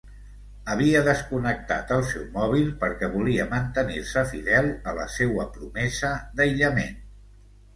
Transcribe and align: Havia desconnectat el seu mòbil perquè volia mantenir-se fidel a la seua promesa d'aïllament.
Havia 0.75 1.01
desconnectat 1.07 1.93
el 1.97 2.01
seu 2.13 2.23
mòbil 2.37 2.71
perquè 2.85 3.11
volia 3.17 3.45
mantenir-se 3.53 4.25
fidel 4.33 4.73
a 4.93 4.97
la 5.01 5.07
seua 5.19 5.47
promesa 5.59 6.11
d'aïllament. 6.41 6.99